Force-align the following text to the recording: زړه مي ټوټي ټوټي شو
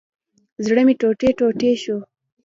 زړه 0.65 0.81
مي 0.87 0.93
ټوټي 0.99 1.29
ټوټي 1.39 1.71
شو 1.81 1.97